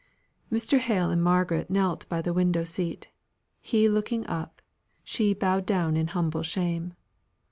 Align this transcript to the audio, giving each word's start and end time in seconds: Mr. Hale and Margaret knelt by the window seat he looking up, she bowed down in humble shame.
Mr. 0.51 0.79
Hale 0.79 1.11
and 1.11 1.23
Margaret 1.23 1.69
knelt 1.69 2.09
by 2.09 2.23
the 2.23 2.33
window 2.33 2.63
seat 2.63 3.09
he 3.59 3.87
looking 3.87 4.25
up, 4.25 4.59
she 5.03 5.31
bowed 5.35 5.67
down 5.67 5.95
in 5.95 6.07
humble 6.07 6.41
shame. 6.41 6.95